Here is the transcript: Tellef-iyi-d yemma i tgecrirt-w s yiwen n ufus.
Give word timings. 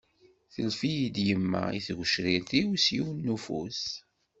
Tellef-iyi-d 0.53 1.17
yemma 1.27 1.63
i 1.77 1.79
tgecrirt-w 1.87 2.69
s 2.83 2.85
yiwen 2.95 3.17
n 3.25 3.31
ufus. 3.35 3.81